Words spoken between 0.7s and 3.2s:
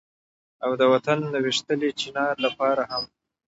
د وطن د ويشتلي چينار لپاره هم